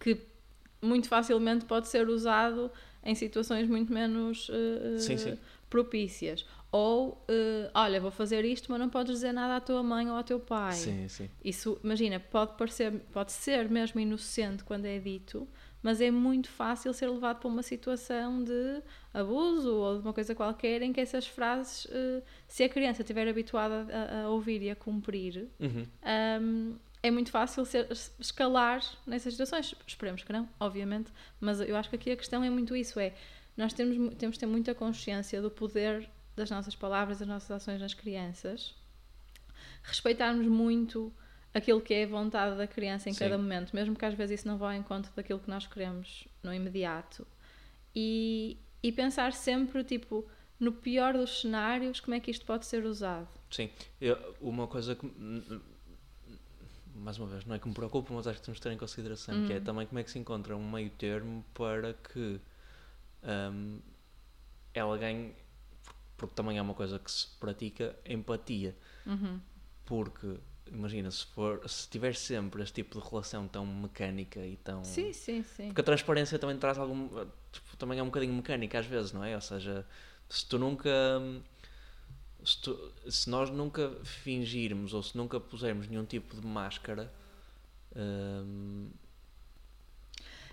[0.00, 0.18] que
[0.82, 2.72] muito facilmente pode ser usado
[3.04, 5.38] em situações muito menos eh, Sim, sim.
[5.68, 6.44] propícias.
[6.72, 10.16] Ou, eh, olha, vou fazer isto, mas não podes dizer nada à tua mãe ou
[10.16, 10.74] ao teu pai.
[10.74, 11.28] Sim, sim.
[11.44, 15.48] Isso, imagina, pode, parecer, pode ser mesmo inocente quando é dito,
[15.82, 18.82] mas é muito fácil ser levado para uma situação de
[19.12, 21.86] abuso ou de uma coisa qualquer em que essas frases,
[22.46, 25.86] se a criança estiver habituada a, a ouvir e a cumprir, Uhum.
[26.42, 29.74] um, é muito fácil ser, escalar nessas situações.
[29.86, 31.10] Esperemos que não, obviamente,
[31.40, 33.14] mas eu acho que aqui a questão é muito isso: é
[33.56, 37.80] nós temos, temos de ter muita consciência do poder das nossas palavras, das nossas ações
[37.80, 38.74] nas crianças,
[39.82, 41.12] respeitarmos muito
[41.52, 43.18] aquilo que é a vontade da criança em Sim.
[43.20, 46.28] cada momento, mesmo que às vezes isso não vá ao encontro daquilo que nós queremos
[46.42, 47.26] no imediato,
[47.94, 50.24] e, e pensar sempre, tipo,
[50.60, 53.28] no pior dos cenários, como é que isto pode ser usado.
[53.50, 53.68] Sim.
[54.00, 55.06] Eu- uma coisa que.
[57.00, 58.76] Mais uma vez, não é que me preocupa, mas acho que temos de ter em
[58.76, 62.40] consideração que é também como é que se encontra um meio termo para que
[63.22, 63.80] hum,
[64.74, 65.34] ela ganhe,
[66.16, 68.76] porque também é uma coisa que se pratica, empatia.
[69.06, 69.40] Uhum.
[69.86, 70.36] Porque,
[70.66, 74.84] imagina, se, for, se tiver sempre este tipo de relação tão mecânica e tão.
[74.84, 75.66] Sim, sim, sim.
[75.68, 77.08] Porque a transparência também traz algum.
[77.50, 79.34] tipo, também é um bocadinho mecânica às vezes, não é?
[79.34, 79.86] Ou seja,
[80.28, 80.90] se tu nunca.
[82.44, 87.12] Se, tu- se nós nunca fingirmos ou se nunca pusermos nenhum tipo de máscara.
[87.96, 88.88] hum,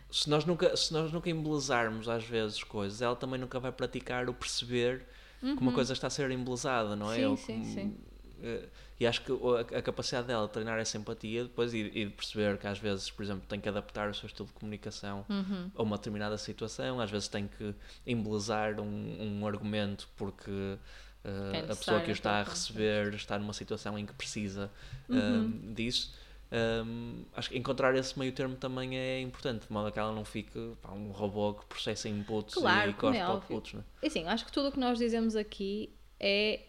[0.09, 4.29] se nós, nunca, se nós nunca embelezarmos às vezes coisas, ela também nunca vai praticar
[4.29, 5.05] o perceber
[5.39, 7.15] que uma coisa está a ser embelezada, não é?
[7.15, 7.97] Sim, Ou sim, sim.
[8.41, 8.69] eh,
[8.99, 9.31] E acho que
[9.75, 13.11] a capacidade dela de treinar essa empatia depois e, e de perceber que às vezes,
[13.11, 15.69] por exemplo, tem que adaptar o seu estilo de comunicação Uhum.
[15.75, 20.77] a uma determinada situação, às vezes tem que embelezar um, um argumento porque
[21.23, 24.71] É a pessoa que o está a naquele receber está numa situação em que precisa
[25.09, 25.61] Uhum.
[25.69, 26.13] eh, disso.
[26.49, 30.13] Um, acho que encontrar esse meio termo também é importante, de modo a que ela
[30.13, 33.73] não fique pá, um robô que processa inputs Claro, e cospe é outputs.
[33.73, 33.83] Né?
[34.01, 36.61] E assim, acho que tudo o que nós dizemos aqui é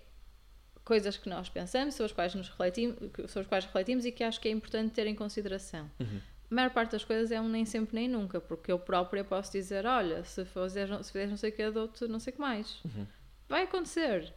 [0.85, 2.97] coisas que nós pensamos, sobre as quais nos refletimos,
[3.29, 5.89] sobre as quais refletimos e que acho que é importante ter em consideração.
[6.01, 6.21] Uhum.
[6.51, 9.53] A maior parte das coisas é um nem sempre nem nunca, porque eu própria posso
[9.53, 12.41] dizer, olha, se fizeres, se fizeres não sei o que, dou-te não sei o que
[12.41, 12.81] mais.
[12.85, 13.07] Uhum.
[13.49, 14.33] Vai acontecer.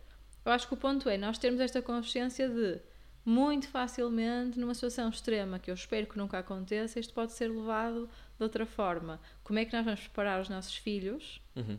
[0.45, 2.79] eu acho que o ponto é nós termos esta consciência de
[3.23, 8.09] muito facilmente, numa situação extrema que eu espero que nunca aconteça, isto pode ser levado
[8.37, 9.19] de outra forma.
[9.43, 11.39] Como é que nós vamos preparar os nossos filhos?
[11.55, 11.77] Uhum.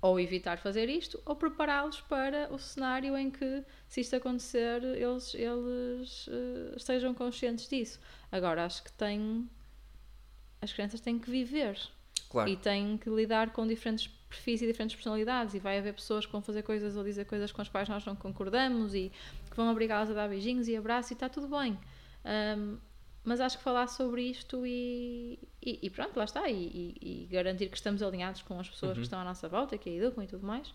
[0.00, 5.34] Ou evitar fazer isto, ou prepará-los para o cenário em que, se isto acontecer, eles,
[5.34, 7.98] eles uh, estejam conscientes disso.
[8.30, 9.48] Agora, acho que tem.
[10.60, 11.80] As crianças têm que viver.
[12.28, 12.48] Claro.
[12.48, 15.54] E têm que lidar com diferentes perfis e diferentes personalidades.
[15.54, 18.04] E vai haver pessoas que vão fazer coisas ou dizer coisas com as quais nós
[18.04, 19.12] não concordamos e
[19.50, 21.78] que vão obrigá-las a dar beijinhos e abraços e está tudo bem.
[22.24, 22.78] Um,
[23.24, 27.68] mas acho que falar sobre isto e, e, e pronto, lá está, e, e, garantir
[27.68, 28.96] que estamos alinhados com as pessoas Uhum.
[28.98, 30.72] que estão à nossa volta, que a educam e tudo mais,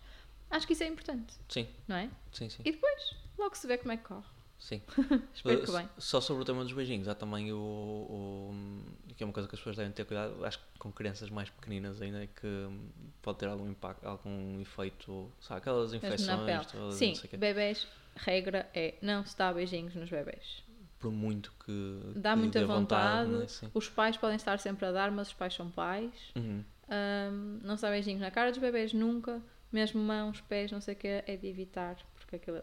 [0.49, 2.09] acho que isso é importante, Sim, não é?
[2.33, 2.61] sim, sim.
[2.65, 4.27] E depois, logo se vê como é que corre.
[4.59, 4.81] sim.
[5.33, 5.89] Espero que Uh, bem.
[5.97, 8.49] Só sobre o tema dos beijinhos, há também o, o-
[9.21, 11.47] que é uma coisa que as pessoas devem ter cuidado, acho que com crianças mais
[11.47, 12.89] pequeninas ainda, que hum,
[13.21, 19.23] pode ter algum impacto, algum efeito, sabe, aquelas infecções todas, Sim, bebés, regra é não
[19.23, 20.63] se dá beijinhos nos bebés.
[20.97, 23.29] por muito que Dá que muita vontade.
[23.29, 23.47] não é?
[23.75, 26.11] Os pais podem estar sempre a dar, mas os pais são pais.
[26.35, 26.63] Uhum.
[26.89, 29.39] Ahm, não se dá beijinhos na cara dos bebés nunca,
[29.71, 32.57] mesmo mãos, pés, não sei o que, é de evitar, porque aquilo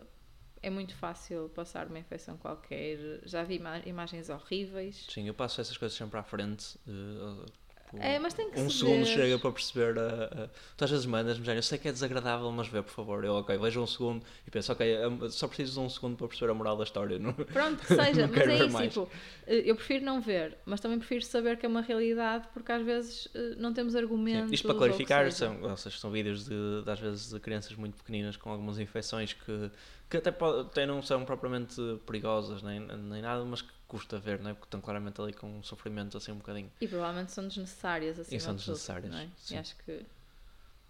[0.63, 3.21] é muito fácil passar uma infecção qualquer.
[3.25, 5.07] Já vi ima- imagens horríveis.
[5.09, 6.79] Sim, eu passo essas coisas sempre à frente.
[6.89, 7.47] eh,
[7.91, 9.07] por- É, mas tem que um se segundo ver.
[9.07, 9.99] chega para perceber.
[9.99, 10.49] A, a...
[10.77, 13.25] Tu às vezes mandas-me, já, eu sei que é desagradável, mas vê, por favor.
[13.25, 16.29] Eu, ok, vejo um segundo e penso, ok, eh, só preciso de um segundo para
[16.29, 17.19] perceber a moral da história.
[17.19, 17.33] Não?
[17.51, 18.93] Pronto, que seja, mas é isso, mais.
[18.93, 19.09] tipo,
[19.47, 22.83] eh, eu prefiro não ver, mas também prefiro saber que é uma realidade, porque às
[22.85, 24.51] vezes eh, não temos argumentos.
[24.51, 27.75] Sim, Isto para clarificar, são, ou seja, são vídeos de, de, às vezes de crianças
[27.75, 29.71] muito pequeninas com algumas infecções que,
[30.09, 34.41] que até, pode, até não são propriamente perigosas nem, nem nada, mas que custa ver,
[34.41, 34.55] não é?
[34.55, 36.71] porque estão claramente ali com um sofrimento assim um bocadinho.
[36.81, 38.37] E provavelmente são desnecessárias, assim.
[38.37, 39.29] E são desnecessárias, Não é?
[39.51, 40.05] E acho que.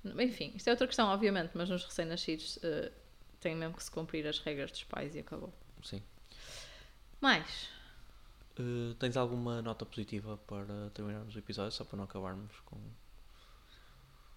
[0.05, 2.93] Enfim, isto é outra questão, obviamente, mas nos recém-nascidos eh,
[3.41, 5.53] tem mesmo que se cumprir as regras dos pais e acabou.
[5.83, 6.03] Sim.
[7.21, 7.69] Mais.
[8.59, 12.79] Eh, tens alguma nota positiva para terminarmos o episódio, só para não acabarmos com.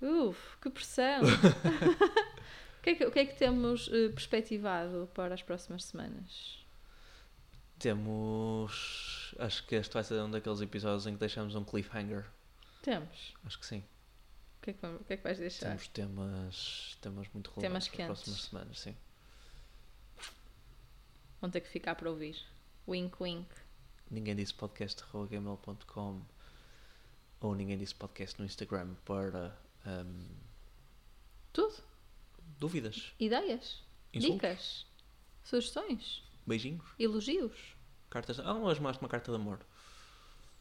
[0.01, 1.21] Uf, que pressão!
[2.81, 6.57] o, que é que, que é que temos eh, perspectivado para as próximas semanas?
[7.79, 9.33] Temos.
[9.39, 12.25] Acho que este vai ser um daqueles episódios em que deixamos um cliffhanger.
[12.81, 13.33] Temos.
[13.45, 13.79] Acho que sim.
[14.59, 15.67] O que é que, vamos- o que, é que vais deixar?
[15.69, 18.95] Temos temas, temas muito Temas relevantes para as próximas semanas, sim.
[21.39, 22.37] Vão ter que ficar para ouvir.
[22.87, 23.47] Wink, wink.
[24.11, 26.21] Ninguém disse podcast.gmail.com
[27.39, 30.27] ou ninguém disse podcast no Instagram para ahm,
[31.53, 31.73] Tudo.
[32.61, 33.83] Dúvidas, Ideias.
[34.13, 34.85] insultos, Dicas.
[35.43, 36.23] Sugestões.
[36.45, 37.75] beijinhos, Elogios.
[38.09, 38.39] cartas.
[38.39, 39.59] Ah, mas mais uma carta de amor.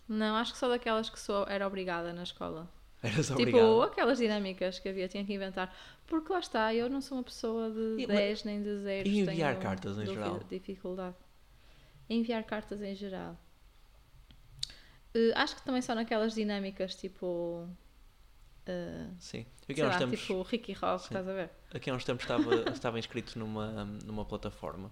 [0.08, 2.68] Não, acho que só daquelas que sou, era obrigada na escola.
[3.02, 3.82] Eras Tipo, obrigado.
[3.82, 5.74] aquelas dinâmicas que havia, tinha que inventar.
[6.06, 9.08] Porque lá está, eu não sou uma pessoa de E- 10 nem de 0.
[9.08, 10.40] e enviar cartas em geral?
[10.50, 11.16] Dificuldade.
[12.08, 13.38] Enviar cartas em geral.
[15.14, 17.68] Eh, acho que também só naquelas dinâmicas tipo.
[18.66, 19.46] Eh, Sim.
[19.68, 21.50] Aqui uns lá, tempos, tipo Ricky estás a ver?
[21.74, 24.90] aqui há uns tempos estava, estava inscrito numa, numa plataforma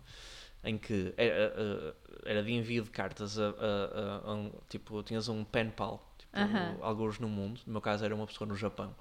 [0.65, 5.03] em que era, eh, era de envio de cartas a, a- a- a um- tipo,
[5.03, 6.77] tinhas um pen pal, tipo, Aham.
[6.83, 8.95] alguns no mundo, no meu caso era uma pessoa no Japão,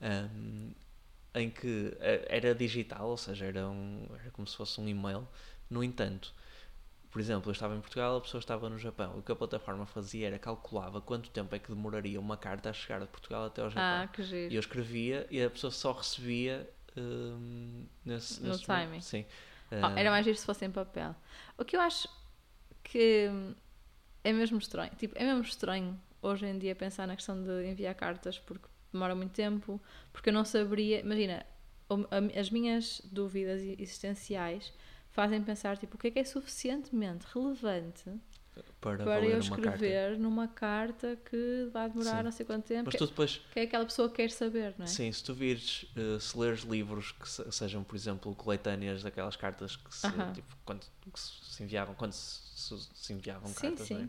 [0.00, 0.70] ahm,
[1.34, 5.26] em que eh, era digital, ou seja, era, um, era como se fosse um e-mail.
[5.70, 6.32] No entanto,
[7.12, 9.18] por exemplo, eu estava em Portugal, a pessoa estava no Japão.
[9.18, 12.72] O que a plataforma fazia era calculava quanto tempo é que demoraria uma carta a
[12.72, 13.84] chegar de Portugal até ao Japão.
[13.84, 14.54] Ah, que E giro.
[14.54, 19.00] eu escrevia e a pessoa só recebia hum, nesse, No nesse timing.
[19.02, 19.26] Sim.
[19.70, 21.14] Oh, Ah, era mais giro se fosse em papel.
[21.58, 22.08] O que eu acho
[22.82, 23.30] que
[24.24, 24.92] é mesmo estranho.
[24.96, 29.14] Tipo, é mesmo estranho hoje em dia pensar na questão de enviar cartas porque demora
[29.14, 29.80] muito tempo,
[30.12, 31.00] porque eu não saberia.
[31.00, 31.44] Imagina,
[32.38, 34.72] as minhas dúvidas e- existenciais
[35.12, 38.04] fazem pensar tipo, o que é que é suficientemente relevante
[38.80, 39.70] para, para eu uma carta.
[39.70, 42.22] escrever numa carta que vai demorar Sim.
[42.24, 44.74] não sei quanto tempo, Mas que, tu depois, que é aquela pessoa que quer saber,
[44.78, 44.88] não é?
[44.88, 49.36] sim, se tu vires, eh, se leres livros que se- sejam, por exemplo, coletâneas daquelas
[49.36, 50.32] cartas que se, Aham.
[50.32, 50.80] tipo, quando,
[51.12, 54.08] que se enviavam, quando se, se- enviavam Sim, cartas, sim.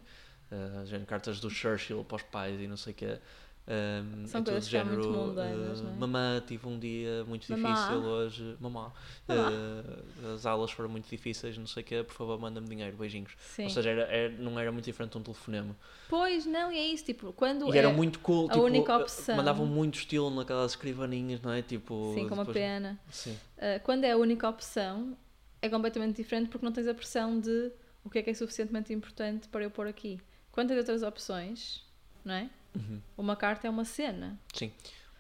[0.52, 0.56] é?
[0.56, 3.20] Eh, género, cartas do Churchill para os pais e não sei o quê.
[3.66, 5.96] Um, São é coisas que são muito género, mundanas, eh, não é?
[5.96, 7.70] Mamã, tive um dia muito Mamá.
[7.74, 8.58] difícil hoje.
[8.60, 8.92] Mamá,
[9.26, 9.52] Mamá.
[9.52, 13.32] eh, as aulas foram muito difíceis, não sei o quê, por favor, manda-me dinheiro, beijinhos.
[13.40, 13.64] Sim.
[13.64, 15.76] Ou seja, era, era- não era muito diferente de um telefonema.
[16.10, 18.92] Pois, não, e é isso, tipo, quando E era é- muito cool, a tipo, única
[18.92, 21.62] eh, opção- mandavam muito estilo naquelas escrivaninhas, não é?
[21.62, 23.00] Tipo, Sim, com uma depois- pena.
[23.10, 25.16] Sim, Uh, quando é a única opção,
[25.62, 27.72] é completamente diferente porque não tens a pressão de
[28.04, 30.20] o que é que é suficientemente importante para eu pôr aqui.
[30.52, 31.82] Quando tens outras opções,
[32.26, 32.50] não é?
[32.76, 33.02] Uhum.
[33.18, 34.40] Uma carta é uma cena.
[34.54, 34.72] sim.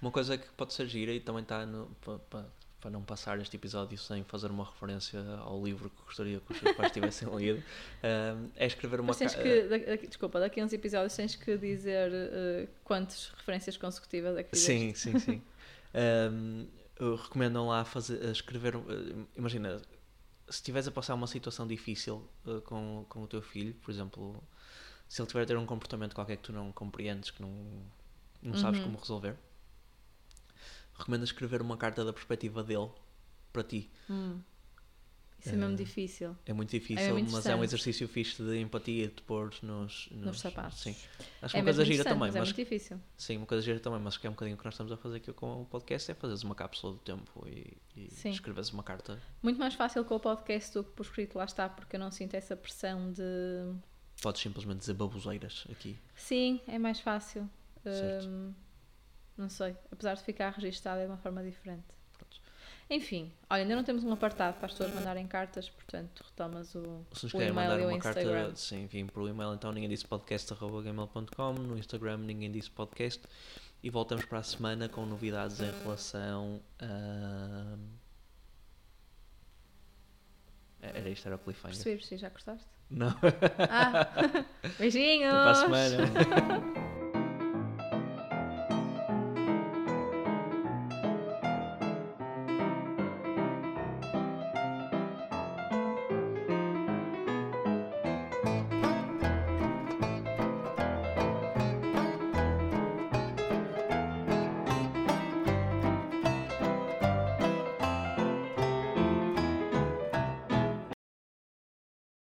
[0.01, 1.65] Uma coisa que pode ser gira e também está
[2.81, 6.59] para não passar este episódio sem fazer uma referência ao livro que gostaria que os
[6.59, 10.59] seus pais tivessem lido, uh, é escrever uma Mas tens ca- que, daqui- desculpa, daqui
[10.59, 14.93] a uns episódios tens que dizer uh, quantas referências consecutivas é que fizeste.
[14.99, 15.41] Sim, sim, sim.
[15.95, 16.67] Um,
[16.99, 18.75] eu recomendam lá fazer, a escrever.
[18.75, 19.77] uh, Imagina,
[20.49, 24.43] se estiveres a passar uma situação difícil uh, com, com o teu filho, por exemplo,
[25.13, 27.51] se ele tiver a ter um comportamento qualquer que tu não compreendes, que não,
[28.41, 28.85] não sabes Uhum.
[28.87, 29.35] como resolver,
[30.97, 32.89] recomendo escrever uma carta da perspectiva dele
[33.51, 33.91] para ti.
[34.09, 34.39] Hum.
[35.39, 36.35] Isso é mesmo Eh, difícil.
[36.45, 40.39] É muito difícil, mesmo mas é um exercício fixe de empatia de pôr nos, Nos
[40.39, 40.79] sapatos.
[40.79, 40.95] Sim.
[41.41, 42.99] Acho é uma mesmo coisa gira também, mas é mas muito difícil.
[43.17, 44.97] Sim, uma coisa gira também, mas que é um bocadinho o que nós estamos a
[44.97, 48.81] fazer aqui com o podcast, é fazeres uma cápsula do tempo e, e escreveres uma
[48.83, 49.21] carta.
[49.43, 52.09] Muito mais fácil com o podcast do que por escrito, lá está, porque eu não
[52.09, 53.21] sinto essa pressão de.
[54.23, 55.99] Podes simplesmente dizer baboseiras aqui.
[56.15, 57.49] Sim, é mais fácil.
[57.85, 58.53] Hum,
[59.37, 61.83] não sei, apesar de ficar registado é de uma forma diferente.
[62.17, 62.39] Pronto.
[62.89, 67.05] Enfim, olha, ainda não temos um apartado para as pessoas mandarem cartas, portanto, retomas o,
[67.11, 68.43] Se nos querem mandar uma Instagram.
[68.43, 73.21] carta, sim, enviem por e-mail, então ninguém disse podcast.gmail.com, no Instagram ninguém disse podcast
[73.83, 77.75] e voltamos para a semana com novidades em relação a.
[80.81, 81.83] Era isto, era o cliffhanger.
[81.83, 82.72] Percebi, já gostaste?
[82.89, 83.13] Não,
[83.69, 84.07] Ah,
[84.79, 85.33] beijinhos!
[85.33, 86.73] até para a semana.